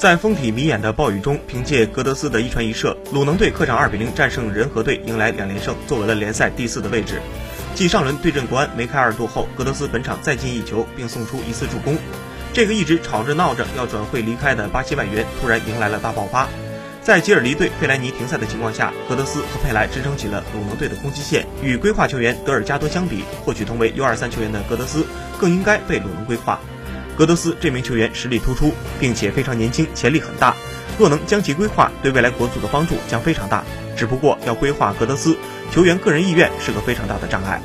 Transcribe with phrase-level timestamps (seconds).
[0.00, 7.20] 在风体迷眼的暴雨中，凭借格德斯的一传一射，鲁能队客场二比零战胜仁和队，迎来两连胜，坐稳了联赛第四的位置。
[7.74, 11.98] 继上轮对阵国安梅开二度后，格德斯本场再进一球，并送出一次助攻。
[12.54, 16.48] 这个一直吵着闹着要转会离开的巴西外援，突然迎来了大爆发。
[17.02, 21.46] 在吉尔尼队费莱尼停赛的情况下，格德斯和佩莱支撑起了鲁能队的攻击线。
[21.62, 25.04] 与规划球员德尔加多相比，或许同为 U23 球员的格德斯
[25.38, 26.58] 更应该被鲁能规划。
[27.20, 30.56] 格德斯这名球员实力突出，并且非常年轻，潜力很大。
[30.98, 33.62] 若能将其规划，对未来国足的帮助将非常大。
[33.94, 35.36] 只不过要规划格德斯，
[35.70, 37.60] 球员个人意愿是个非常大的障碍。